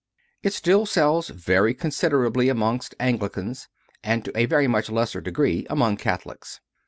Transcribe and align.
It 0.41 0.53
still 0.53 0.87
sells 0.87 1.27
very 1.27 1.75
considerably 1.75 2.49
amongst 2.49 2.95
Anglicans; 2.99 3.67
and, 4.03 4.25
to 4.25 4.35
a 4.35 4.47
very 4.47 4.65
much 4.67 4.89
lesser 4.89 5.21
degree, 5.21 5.67
among 5.69 5.97
Catholics. 5.97 6.59